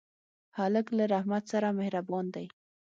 [0.57, 2.45] هلک له رحمت سره مهربان دی.